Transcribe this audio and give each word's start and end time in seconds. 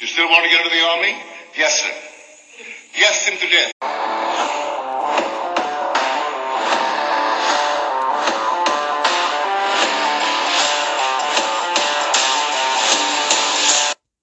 You 0.00 0.06
still 0.06 0.28
want 0.28 0.44
to 0.44 0.50
get 0.50 0.64
into 0.64 0.76
the 0.76 0.80
army? 0.80 1.20
Yes, 1.56 1.80
sir. 1.80 1.90
Yes, 2.96 3.26
him 3.26 3.36
to 3.36 3.48
death. 3.48 3.72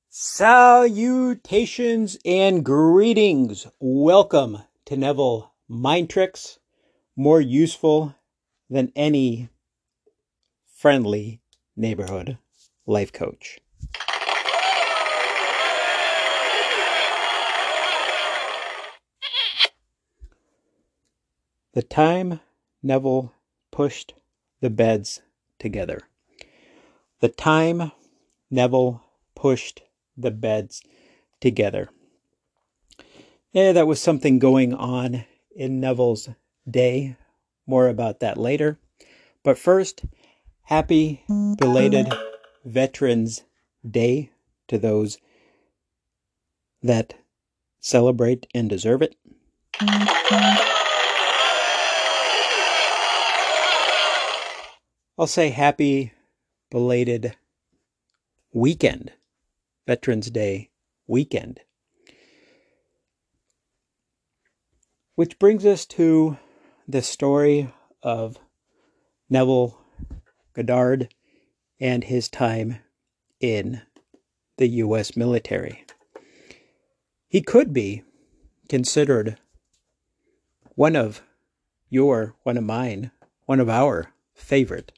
Salutations 0.09 2.17
and 2.23 2.63
greetings. 2.63 3.67
Welcome 3.81 4.59
to 4.85 4.95
Neville 4.95 5.51
Mind 5.67 6.09
Tricks, 6.09 6.57
more 7.17 7.41
useful 7.41 8.15
than 8.69 8.93
any 8.95 9.49
friendly 10.73 11.41
neighborhood 11.75 12.37
life 12.85 13.11
coach. 13.11 13.59
The 21.75 21.83
time 21.83 22.39
Neville 22.81 23.33
pushed 23.69 24.13
the 24.61 24.69
beds 24.69 25.21
together. 25.59 25.99
The 27.19 27.27
time 27.27 27.91
Neville 28.49 29.03
pushed 29.35 29.81
the 30.15 30.31
beds 30.31 30.81
together. 31.41 31.89
Yeah, 33.51 33.73
that 33.73 33.87
was 33.87 34.01
something 34.01 34.39
going 34.39 34.73
on 34.73 35.25
in 35.53 35.81
Neville's 35.81 36.29
day. 36.69 37.17
More 37.67 37.89
about 37.89 38.21
that 38.21 38.37
later. 38.37 38.79
But 39.43 39.57
first, 39.57 40.05
happy 40.63 41.25
belated 41.57 42.07
Veterans 42.63 43.43
Day 43.85 44.31
to 44.69 44.77
those 44.77 45.17
that 46.81 47.15
celebrate 47.81 48.47
and 48.55 48.69
deserve 48.69 49.01
it. 49.01 49.17
I'll 55.17 55.27
say 55.27 55.47
happy 55.47 56.11
belated 56.69 57.37
weekend, 58.51 59.13
Veterans 59.87 60.29
Day 60.29 60.71
weekend. 61.07 61.61
Which 65.15 65.39
brings 65.39 65.65
us 65.65 65.85
to 65.85 66.37
the 66.85 67.01
story 67.01 67.73
of 68.03 68.37
Neville 69.29 69.79
Goddard 70.51 71.13
and 71.79 72.03
his 72.03 72.27
time 72.27 72.79
in 73.39 73.83
the 74.57 74.67
U.S. 74.67 75.15
military. 75.15 75.85
He 77.29 77.41
could 77.41 77.71
be 77.71 78.03
considered 78.67 79.37
one 80.75 80.97
of 80.97 81.21
your, 81.89 82.35
one 82.43 82.57
of 82.57 82.65
mine, 82.65 83.11
one 83.45 83.61
of 83.61 83.69
our 83.69 84.11
favorite 84.33 84.91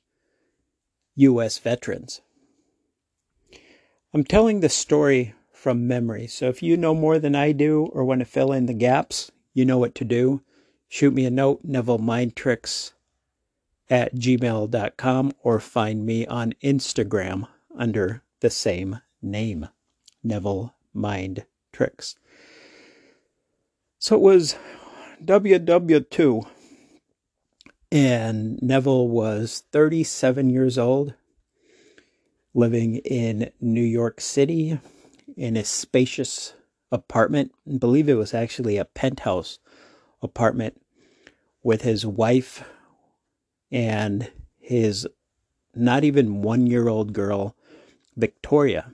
U.S. 1.18 1.58
veterans. 1.58 2.22
I'm 4.14 4.24
telling 4.24 4.62
the 4.62 4.70
story 4.70 5.34
from 5.52 5.88
memory, 5.88 6.28
so 6.28 6.48
if 6.48 6.64
you 6.64 6.78
know 6.78 6.94
more 6.94 7.20
than 7.20 7.36
I 7.36 7.52
do 7.52 7.88
or 7.88 8.06
want 8.06 8.20
to 8.20 8.26
fill 8.26 8.52
in 8.52 8.68
the 8.68 8.74
gaps, 8.74 9.32
you 9.54 9.66
know 9.66 9.78
what 9.78 9.96
to 9.96 10.06
do. 10.06 10.42
Shoot 10.88 11.14
me 11.14 11.26
a 11.26 11.32
note, 11.32 11.62
Neville 11.64 11.98
Mind 11.98 12.36
Tricks 12.36 12.94
at 13.90 14.16
gmail.com, 14.16 15.34
or 15.44 15.60
find 15.60 16.06
me 16.06 16.26
on 16.28 16.54
Instagram 16.64 17.48
under 17.76 18.24
the 18.40 18.50
same 18.50 19.00
name, 19.22 19.68
Neville 20.24 20.76
Mind 20.94 21.46
Tricks. 21.74 22.16
So 24.00 24.16
it 24.16 24.22
was 24.22 24.56
WW2 25.24 26.48
and 27.92 28.62
Neville 28.62 29.08
was 29.08 29.64
37 29.72 30.50
years 30.50 30.78
old, 30.78 31.14
living 32.54 32.98
in 32.98 33.52
New 33.62 33.84
York 33.84 34.22
City 34.22 34.80
in 35.36 35.56
a 35.56 35.64
spacious 35.64 36.54
apartment. 36.92 37.54
I 37.72 37.78
believe 37.78 38.10
it 38.10 38.16
was 38.16 38.34
actually 38.34 38.78
a 38.78 38.86
penthouse 38.86 39.60
apartment 40.22 40.82
with 41.64 41.84
his 41.84 42.06
wife 42.06 42.64
and 43.72 44.30
his 44.60 45.08
not 45.76 46.04
even 46.04 46.42
one 46.42 46.68
year 46.68 46.88
old 46.88 47.14
girl, 47.14 47.56
Victoria, 48.16 48.94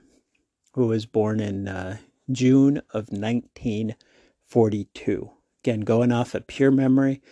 who 0.74 0.88
was 0.88 1.06
born 1.06 1.40
in 1.40 1.66
uh, 1.66 1.96
June 2.30 2.82
of 2.90 3.10
1942. 3.10 5.30
Again, 5.62 5.80
going 5.80 6.12
off 6.12 6.34
of 6.34 6.46
pure 6.46 6.70
memory. 6.70 7.22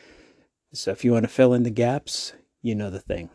So 0.75 0.91
if 0.91 1.05
you 1.05 1.13
want 1.13 1.25
to 1.25 1.29
fill 1.29 1.53
in 1.53 1.65
the 1.65 1.71
gaps, 1.71 2.33
you 2.63 2.75
know 2.75 2.89
the 2.89 3.01
thing. 3.01 3.29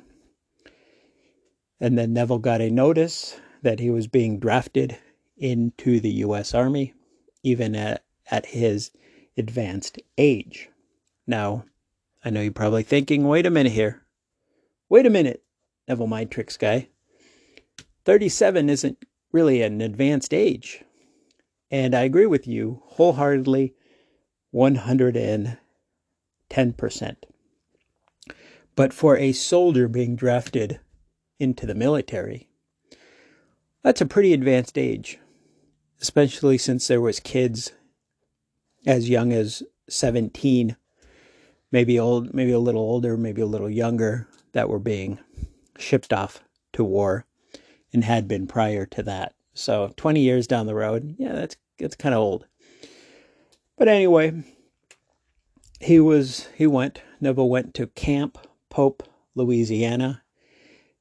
And 1.79 1.97
then 1.97 2.13
Neville 2.13 2.39
got 2.39 2.61
a 2.61 2.71
notice 2.71 3.39
that 3.61 3.79
he 3.79 3.91
was 3.91 4.07
being 4.07 4.39
drafted 4.39 4.97
into 5.37 5.99
the 5.99 6.09
U.S. 6.09 6.55
Army, 6.55 6.95
even 7.43 7.75
at, 7.75 8.03
at 8.31 8.47
his 8.47 8.89
advanced 9.37 9.99
age. 10.17 10.69
Now, 11.27 11.65
I 12.25 12.31
know 12.31 12.41
you're 12.41 12.51
probably 12.51 12.81
thinking, 12.81 13.27
wait 13.27 13.45
a 13.45 13.51
minute 13.51 13.73
here. 13.73 14.01
Wait 14.89 15.05
a 15.05 15.11
minute, 15.11 15.43
Neville 15.87 16.07
Mind 16.07 16.31
Tricks 16.31 16.57
guy. 16.57 16.89
37 18.05 18.69
isn't 18.69 19.05
really 19.31 19.61
an 19.61 19.81
advanced 19.81 20.33
age. 20.33 20.83
And 21.69 21.93
I 21.93 22.01
agree 22.01 22.25
with 22.25 22.47
you 22.47 22.81
wholeheartedly 22.85 23.75
110%. 26.49 27.15
But 28.75 28.93
for 28.93 29.17
a 29.17 29.31
soldier 29.31 29.87
being 29.87 30.15
drafted 30.15 30.79
into 31.39 31.65
the 31.65 31.75
military, 31.75 32.49
that's 33.83 34.01
a 34.01 34.05
pretty 34.05 34.33
advanced 34.33 34.77
age, 34.77 35.19
especially 36.01 36.57
since 36.57 36.87
there 36.87 37.01
was 37.01 37.19
kids 37.19 37.71
as 38.85 39.09
young 39.09 39.33
as 39.33 39.63
17, 39.89 40.75
maybe 41.71 41.99
old, 41.99 42.33
maybe 42.33 42.51
a 42.51 42.59
little 42.59 42.81
older, 42.81 43.17
maybe 43.17 43.41
a 43.41 43.47
little 43.47 43.69
younger 43.69 44.27
that 44.53 44.69
were 44.69 44.79
being 44.79 45.19
shipped 45.77 46.13
off 46.13 46.41
to 46.73 46.83
war 46.83 47.25
and 47.93 48.03
had 48.03 48.27
been 48.27 48.47
prior 48.47 48.85
to 48.85 49.03
that. 49.03 49.33
So 49.53 49.91
20 49.97 50.21
years 50.21 50.47
down 50.47 50.67
the 50.67 50.75
road, 50.75 51.15
yeah, 51.17 51.33
that's 51.33 51.57
that's 51.79 51.95
kind 51.95 52.13
of 52.13 52.19
old. 52.19 52.45
But 53.77 53.87
anyway, 53.87 54.43
he 55.79 55.99
was 55.99 56.47
he 56.55 56.67
went 56.67 57.01
Neville 57.19 57.49
went 57.49 57.73
to 57.75 57.87
Camp 57.87 58.37
Polk, 58.69 59.03
Louisiana, 59.35 60.23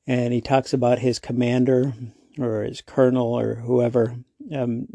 and 0.07 0.33
he 0.33 0.41
talks 0.41 0.73
about 0.73 1.01
his 1.01 1.19
commander 1.19 1.93
or 2.39 2.63
his 2.63 2.81
colonel 2.81 3.39
or 3.39 3.57
whoever 3.57 4.17
um, 4.55 4.89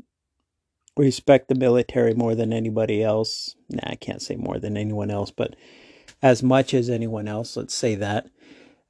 respect 0.97 1.47
the 1.47 1.55
military 1.55 2.13
more 2.13 2.35
than 2.35 2.53
anybody 2.53 3.03
else. 3.03 3.55
Nah, 3.69 3.91
I 3.91 3.95
can't 3.95 4.21
say 4.21 4.35
more 4.35 4.59
than 4.59 4.77
anyone 4.77 5.11
else, 5.11 5.31
but 5.31 5.55
as 6.21 6.43
much 6.43 6.73
as 6.73 6.89
anyone 6.89 7.27
else, 7.27 7.57
let's 7.57 7.73
say 7.73 7.95
that. 7.95 8.27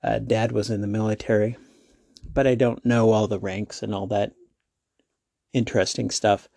Uh, 0.03 0.19
Dad 0.19 0.51
was 0.51 0.69
in 0.69 0.81
the 0.81 0.87
military, 0.87 1.57
but 2.33 2.47
I 2.47 2.55
don't 2.55 2.83
know 2.85 3.11
all 3.11 3.27
the 3.27 3.39
ranks 3.39 3.83
and 3.83 3.93
all 3.93 4.07
that 4.07 4.33
interesting 5.53 6.09
stuff. 6.09 6.49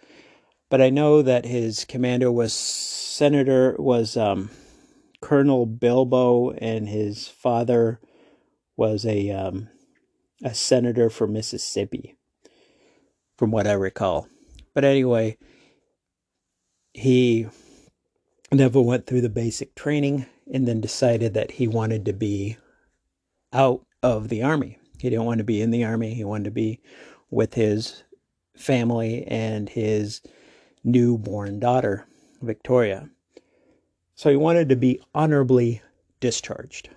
But 0.75 0.83
I 0.83 0.91
know 0.91 1.23
that 1.23 1.45
his 1.45 1.85
commander 1.85 2.33
was 2.33 2.53
Senator 2.53 3.77
was 3.79 4.17
um, 4.17 4.51
Colonel 5.21 5.67
Bilbo, 5.67 6.51
and 6.51 6.89
his 6.89 7.29
father 7.29 8.01
was 8.77 9.07
a 9.07 9.31
um, 9.31 9.69
a 10.43 10.53
senator 10.53 11.11
for 11.11 11.29
Mississippi, 11.29 12.17
from 13.39 13.53
what 13.53 13.69
I 13.69 13.75
recall. 13.75 14.27
But 14.75 14.83
anyway, 14.83 15.39
he 16.93 17.47
never 18.51 18.81
went 18.81 19.07
through 19.07 19.21
the 19.21 19.29
basic 19.29 19.77
training 19.77 20.27
and 20.53 20.67
then 20.67 20.81
decided 20.81 21.35
that 21.35 21.53
he 21.53 21.69
wanted 21.69 22.05
to 22.07 22.13
be 22.13 22.57
out 23.53 23.87
of 24.03 24.29
the 24.29 24.43
army. 24.43 24.79
He 24.99 25.09
didn't 25.09 25.27
want 25.27 25.39
to 25.39 25.45
be 25.45 25.63
in 25.63 25.71
the 25.71 25.85
army. 25.85 26.15
He 26.15 26.25
wanted 26.25 26.47
to 26.47 26.51
be 26.51 26.81
with 27.31 27.55
his 27.55 28.03
family 28.57 29.25
and 29.29 29.69
his 29.69 30.21
newborn 30.85 31.59
daughter, 31.59 32.07
Victoria. 32.43 33.09
So 34.15 34.31
he 34.31 34.37
wanted 34.37 34.69
to 34.69 34.77
be 34.77 35.01
honorably 35.15 35.83
discharged. 36.21 36.91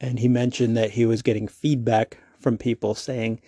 And 0.00 0.18
he 0.18 0.28
mentioned 0.28 0.76
that 0.76 0.92
he 0.92 1.06
was 1.06 1.22
getting 1.22 1.48
feedback 1.48 2.18
from 2.38 2.58
people 2.58 2.94
saying, 2.94 3.40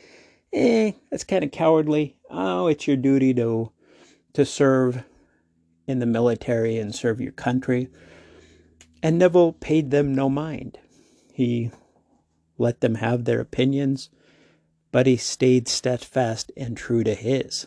eh, 0.52 0.92
that's 1.10 1.24
kind 1.24 1.44
of 1.44 1.52
cowardly. 1.52 2.16
Oh, 2.30 2.66
it's 2.66 2.86
your 2.86 2.96
duty 2.96 3.34
to 3.34 3.70
to 4.34 4.44
serve 4.44 5.04
in 5.86 5.98
the 5.98 6.06
military 6.06 6.78
and 6.78 6.94
serve 6.94 7.20
your 7.20 7.32
country. 7.32 7.88
And 9.02 9.18
Neville 9.18 9.52
paid 9.52 9.90
them 9.90 10.14
no 10.14 10.28
mind. 10.28 10.78
He 11.32 11.70
let 12.58 12.80
them 12.80 12.96
have 12.96 13.24
their 13.24 13.40
opinions, 13.40 14.10
but 14.92 15.06
he 15.06 15.16
stayed 15.16 15.68
steadfast 15.68 16.52
and 16.56 16.76
true 16.76 17.04
to 17.04 17.14
his. 17.14 17.66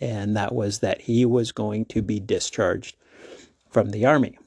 And 0.00 0.36
that 0.36 0.54
was 0.54 0.78
that 0.80 1.02
he 1.02 1.24
was 1.24 1.52
going 1.52 1.84
to 1.86 2.02
be 2.02 2.20
discharged 2.20 2.96
from 3.70 3.90
the 3.90 4.06
Army. 4.06 4.38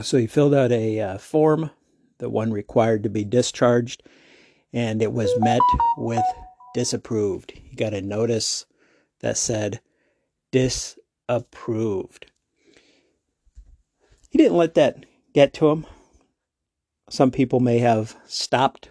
So 0.00 0.18
he 0.18 0.26
filled 0.26 0.54
out 0.54 0.72
a 0.72 1.00
uh, 1.00 1.18
form, 1.18 1.70
the 2.18 2.28
one 2.28 2.52
required 2.52 3.02
to 3.02 3.08
be 3.08 3.24
discharged, 3.24 4.02
and 4.72 5.00
it 5.02 5.12
was 5.12 5.30
met 5.38 5.60
with 5.96 6.24
disapproved. 6.74 7.52
He 7.52 7.74
got 7.74 7.94
a 7.94 8.02
notice 8.02 8.66
that 9.20 9.38
said 9.38 9.80
disapproved. 10.52 12.30
He 14.30 14.38
didn't 14.38 14.58
let 14.58 14.74
that 14.74 15.06
get 15.32 15.54
to 15.54 15.70
him. 15.70 15.86
Some 17.08 17.30
people 17.30 17.60
may 17.60 17.78
have 17.78 18.16
stopped, 18.26 18.90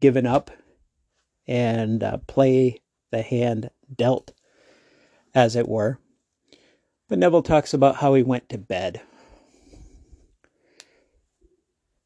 given 0.00 0.26
up, 0.26 0.50
and 1.46 2.02
uh, 2.02 2.16
play 2.26 2.80
the 3.12 3.22
hand 3.22 3.70
dealt, 3.96 4.32
as 5.34 5.56
it 5.56 5.68
were. 5.68 5.98
But 7.08 7.18
Neville 7.18 7.42
talks 7.42 7.74
about 7.74 7.96
how 7.96 8.14
he 8.14 8.22
went 8.22 8.48
to 8.50 8.58
bed, 8.58 9.00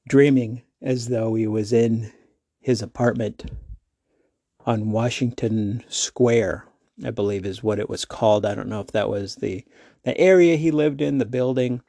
dreaming 0.08 0.62
as 0.80 1.08
though 1.08 1.34
he 1.34 1.46
was 1.46 1.72
in 1.72 2.12
his 2.60 2.82
apartment 2.82 3.50
on 4.66 4.90
Washington 4.90 5.84
Square, 5.88 6.64
I 7.04 7.10
believe 7.10 7.44
is 7.44 7.62
what 7.62 7.78
it 7.78 7.90
was 7.90 8.04
called. 8.04 8.46
I 8.46 8.54
don't 8.54 8.68
know 8.68 8.80
if 8.80 8.92
that 8.92 9.10
was 9.10 9.36
the 9.36 9.64
the 10.04 10.16
area 10.18 10.56
he 10.56 10.70
lived 10.70 11.00
in, 11.00 11.18
the 11.18 11.24
building, 11.24 11.82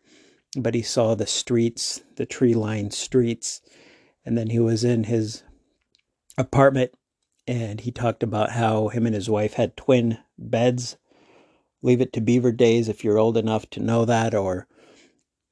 but 0.57 0.73
he 0.73 0.81
saw 0.81 1.15
the 1.15 1.27
streets, 1.27 2.01
the 2.15 2.25
tree-lined 2.25 2.93
streets, 2.93 3.61
and 4.25 4.37
then 4.37 4.49
he 4.49 4.59
was 4.59 4.85
in 4.85 5.03
his 5.03 5.43
apartment 6.37 6.91
and 7.47 7.81
he 7.81 7.91
talked 7.91 8.23
about 8.23 8.51
how 8.51 8.87
him 8.87 9.05
and 9.05 9.15
his 9.15 9.29
wife 9.29 9.53
had 9.53 9.77
twin 9.77 10.17
beds. 10.37 10.97
Leave 11.81 12.01
it 12.01 12.13
to 12.13 12.21
Beaver 12.21 12.51
Days 12.51 12.89
if 12.89 13.03
you're 13.03 13.19
old 13.19 13.37
enough 13.37 13.69
to 13.71 13.79
know 13.79 14.05
that 14.05 14.33
or 14.33 14.67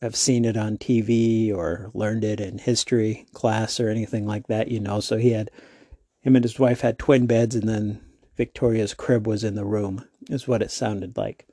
have 0.01 0.15
seen 0.15 0.43
it 0.43 0.57
on 0.57 0.77
TV 0.77 1.53
or 1.53 1.91
learned 1.93 2.23
it 2.23 2.41
in 2.41 2.57
history 2.57 3.25
class 3.33 3.79
or 3.79 3.89
anything 3.89 4.25
like 4.25 4.47
that, 4.47 4.69
you 4.69 4.79
know. 4.79 4.99
So 4.99 5.17
he 5.17 5.31
had 5.31 5.51
him 6.21 6.35
and 6.35 6.43
his 6.43 6.59
wife 6.59 6.81
had 6.81 6.97
twin 6.97 7.27
beds 7.27 7.55
and 7.55 7.69
then 7.69 8.01
Victoria's 8.35 8.93
crib 8.93 9.27
was 9.27 9.43
in 9.43 9.55
the 9.55 9.65
room, 9.65 10.05
is 10.29 10.47
what 10.47 10.61
it 10.61 10.71
sounded 10.71 11.15
like. 11.15 11.47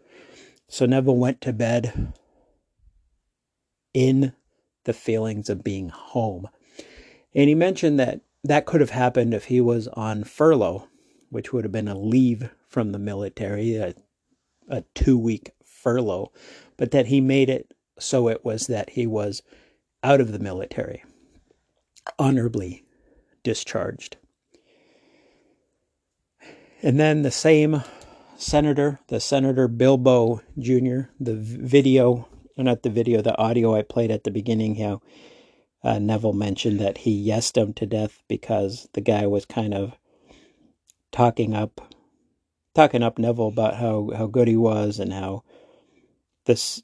So 0.69 0.87
Neville 0.87 1.17
went 1.17 1.41
to 1.43 1.53
bed 1.53 2.13
in 3.93 4.33
the 4.85 4.93
feelings 4.93 5.51
of 5.51 5.65
being 5.65 5.91
home. 5.91 6.49
And 7.35 7.49
he 7.49 7.55
mentioned 7.55 8.01
that 8.01 8.21
that 8.45 8.67
could 8.67 8.81
have 8.81 8.91
happened 8.91 9.35
if 9.35 9.47
he 9.47 9.61
was 9.61 9.89
on 9.89 10.25
furlough, 10.25 10.89
which 11.31 11.53
would 11.53 11.65
have 11.65 11.73
been 11.73 11.89
a 11.89 11.99
leave 11.99 12.51
from 12.69 12.93
the 12.93 12.99
military, 12.99 13.77
a, 13.77 13.95
a 14.69 14.83
two 14.95 15.19
week 15.19 15.53
furlough, 15.65 16.33
but 16.77 16.91
that 16.91 17.07
he 17.07 17.21
made 17.21 17.51
it 17.51 17.75
so 17.99 18.29
it 18.29 18.45
was 18.45 18.67
that 18.67 18.91
he 18.91 19.07
was 19.07 19.43
out 20.03 20.21
of 20.21 20.33
the 20.33 20.39
military, 20.39 21.05
honorably 22.19 22.85
discharged. 23.43 24.17
And 26.83 26.99
then 26.99 27.23
the 27.23 27.31
same 27.31 27.83
senator, 28.37 29.01
the 29.09 29.21
Senator 29.21 29.69
Bilbo 29.69 30.41
Jr., 30.59 31.11
the 31.19 31.35
video, 31.35 32.27
not 32.57 32.83
the 32.83 32.91
video, 32.91 33.21
the 33.21 33.37
audio 33.37 33.75
I 33.75 33.83
played 33.83 34.11
at 34.11 34.25
the 34.25 34.31
beginning, 34.31 34.77
how 34.77 35.03
uh, 35.83 35.99
Neville 35.99 36.33
mentioned 36.33 36.81
that 36.81 36.99
he 36.99 37.27
yesed 37.27 37.57
him 37.57 37.73
to 37.75 37.87
death 37.87 38.23
because 38.29 38.89
the 38.93 39.01
guy 39.01 39.27
was 39.27 39.45
kind 39.45 39.75
of 39.75 39.95
talking 41.13 41.55
up, 41.55 41.81
talking 42.75 43.03
up 43.03 43.19
Neville 43.19 43.49
about 43.49 43.77
how, 43.77 44.11
how 44.17 44.27
good 44.27 44.49
he 44.49 44.57
was 44.57 44.99
and 44.99 45.13
how 45.13 45.43
this, 46.45 46.83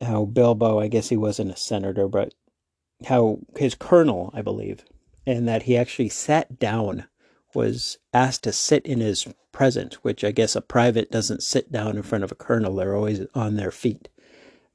how 0.00 0.24
Bilbo, 0.24 0.80
I 0.80 0.88
guess 0.88 1.08
he 1.08 1.16
wasn't 1.16 1.50
a 1.50 1.56
senator, 1.56 2.08
but 2.08 2.34
how 3.06 3.38
his 3.56 3.74
colonel, 3.74 4.30
I 4.34 4.42
believe, 4.42 4.84
and 5.26 5.46
that 5.46 5.64
he 5.64 5.76
actually 5.76 6.08
sat 6.08 6.58
down 6.58 7.04
was 7.54 7.98
asked 8.12 8.44
to 8.44 8.52
sit 8.52 8.84
in 8.86 9.00
his 9.00 9.26
presence, 9.52 9.96
which 9.96 10.22
I 10.24 10.30
guess 10.30 10.54
a 10.54 10.60
private 10.60 11.10
doesn't 11.10 11.42
sit 11.42 11.72
down 11.72 11.96
in 11.96 12.02
front 12.02 12.24
of 12.24 12.32
a 12.32 12.36
colonel. 12.36 12.76
They're 12.76 12.96
always 12.96 13.20
on 13.34 13.56
their 13.56 13.70
feet. 13.70 14.08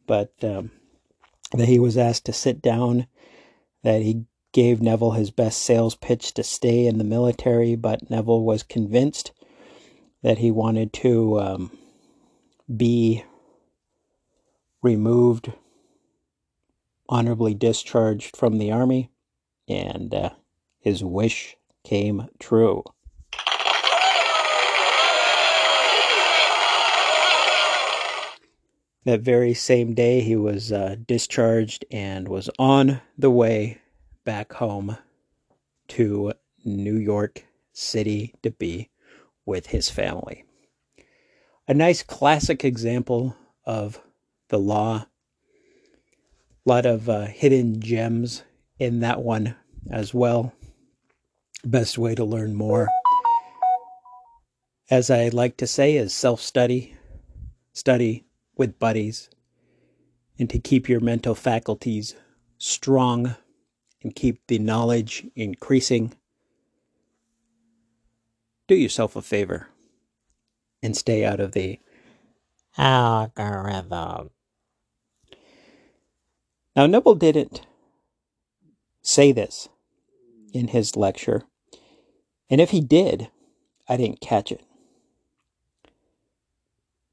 But 0.05 0.33
um, 0.43 0.71
that 1.53 1.67
he 1.67 1.79
was 1.79 1.97
asked 1.97 2.25
to 2.25 2.33
sit 2.33 2.61
down, 2.61 3.07
that 3.83 4.01
he 4.01 4.25
gave 4.51 4.81
Neville 4.81 5.11
his 5.11 5.31
best 5.31 5.61
sales 5.61 5.95
pitch 5.95 6.33
to 6.35 6.43
stay 6.43 6.85
in 6.85 6.97
the 6.97 7.03
military, 7.03 7.75
but 7.75 8.09
Neville 8.09 8.43
was 8.43 8.63
convinced 8.63 9.31
that 10.21 10.37
he 10.37 10.51
wanted 10.51 10.93
to 10.93 11.39
um, 11.39 11.77
be 12.75 13.23
removed, 14.81 15.51
honorably 17.09 17.53
discharged 17.53 18.37
from 18.37 18.57
the 18.57 18.71
army, 18.71 19.11
and 19.67 20.13
uh, 20.13 20.29
his 20.79 21.03
wish 21.03 21.57
came 21.83 22.27
true. 22.39 22.83
That 29.05 29.21
very 29.21 29.53
same 29.53 29.93
day, 29.93 30.21
he 30.21 30.35
was 30.35 30.71
uh, 30.71 30.95
discharged 31.05 31.85
and 31.91 32.27
was 32.27 32.49
on 32.57 33.01
the 33.17 33.29
way 33.29 33.79
back 34.23 34.53
home 34.53 34.97
to 35.89 36.33
New 36.63 36.95
York 36.95 37.45
City 37.73 38.33
to 38.43 38.51
be 38.51 38.89
with 39.45 39.67
his 39.67 39.89
family. 39.89 40.45
A 41.67 41.73
nice 41.73 42.01
classic 42.03 42.63
example 42.63 43.35
of 43.65 44.01
the 44.47 44.59
law. 44.59 45.05
A 46.65 46.69
lot 46.69 46.85
of 46.85 47.09
uh, 47.09 47.25
hidden 47.25 47.81
gems 47.81 48.43
in 48.79 49.01
that 49.01 49.21
one 49.21 49.55
as 49.89 50.13
well 50.13 50.53
best 51.65 51.97
way 51.97 52.15
to 52.15 52.23
learn 52.23 52.53
more. 52.53 52.89
As 54.89 55.09
I 55.09 55.29
like 55.29 55.57
to 55.57 55.67
say, 55.67 55.95
is 55.95 56.13
self 56.13 56.41
study, 56.41 56.95
study 57.71 58.25
with 58.55 58.79
buddies, 58.79 59.29
and 60.37 60.49
to 60.49 60.59
keep 60.59 60.89
your 60.89 60.99
mental 60.99 61.35
faculties 61.35 62.15
strong 62.57 63.35
and 64.03 64.15
keep 64.15 64.45
the 64.47 64.59
knowledge 64.59 65.25
increasing. 65.35 66.13
Do 68.67 68.75
yourself 68.75 69.15
a 69.15 69.21
favor 69.21 69.67
and 70.81 70.95
stay 70.95 71.23
out 71.25 71.39
of 71.39 71.53
the 71.53 71.79
algorithm. 72.77 74.31
Now, 76.75 76.87
Neville 76.87 77.15
didn't 77.15 77.67
say 79.01 79.31
this 79.31 79.69
in 80.53 80.69
his 80.69 80.95
lecture, 80.95 81.43
and 82.49 82.59
if 82.59 82.71
he 82.71 82.81
did, 82.81 83.29
I 83.87 83.97
didn't 83.97 84.21
catch 84.21 84.51
it. 84.51 84.63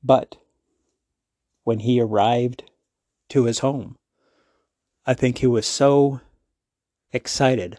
But 0.03 0.37
when 1.65 1.81
he 1.81 2.01
arrived 2.01 2.65
to 3.29 3.45
his 3.45 3.61
home, 3.61 3.97
I 5.07 5.15
think 5.15 5.39
he 5.39 5.47
was 5.47 5.67
so 5.67 6.21
excited 7.13 7.79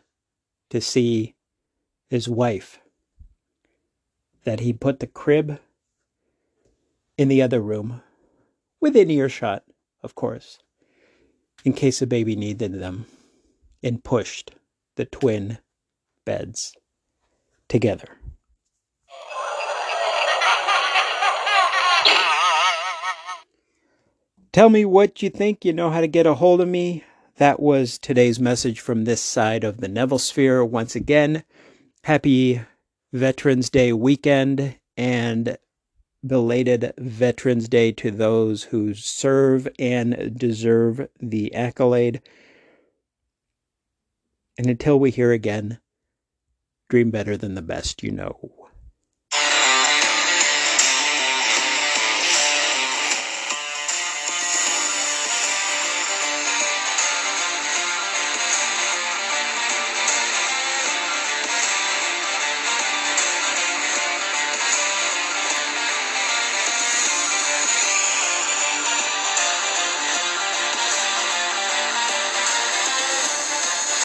to 0.70 0.82
see 0.82 1.36
his 2.10 2.28
wife 2.28 2.80
that 4.44 4.60
he 4.60 4.74
put 4.74 5.00
the 5.00 5.08
crib 5.08 5.60
in 7.18 7.28
the 7.28 7.42
other 7.42 7.62
room, 7.62 8.02
within 8.80 9.12
earshot, 9.12 9.64
of 10.02 10.16
course, 10.16 10.60
in 11.64 11.74
case 11.74 12.00
the 12.00 12.08
baby 12.08 12.36
needed 12.36 12.74
them, 12.74 13.06
and 13.84 14.04
pushed 14.04 14.52
the 14.96 15.06
twin 15.06 15.60
beds 16.26 16.74
together. 17.68 18.21
Tell 24.54 24.70
me 24.70 24.84
what 24.84 25.24
you 25.24 25.30
think. 25.30 25.64
You 25.64 25.72
know 25.72 25.92
how 25.92 26.02
to 26.02 26.08
get 26.08 26.26
a 26.26 26.34
hold 26.34 26.60
of 26.60 26.68
me. 26.68 27.06
That 27.38 27.62
was 27.62 27.98
today's 27.98 28.38
message 28.38 28.82
from 28.82 29.06
this 29.06 29.22
side 29.22 29.64
of 29.64 29.78
the 29.78 29.88
Neville 29.88 30.20
Sphere. 30.20 30.66
Once 30.66 30.94
again, 30.94 31.46
happy 32.04 32.62
Veterans 33.14 33.70
Day 33.70 33.94
weekend 33.94 34.76
and 34.98 35.58
belated 36.28 36.94
Veterans 36.98 37.70
Day 37.70 37.94
to 37.94 38.12
those 38.12 38.64
who 38.64 38.94
serve 38.94 39.70
and 39.80 40.38
deserve 40.38 41.08
the 41.18 41.54
accolade. 41.56 42.22
And 44.58 44.68
until 44.68 45.00
we 45.00 45.12
hear 45.12 45.32
again, 45.32 45.80
dream 46.90 47.10
better 47.10 47.38
than 47.38 47.56
the 47.56 47.62
best 47.62 48.04
you 48.04 48.12
know. 48.12 48.61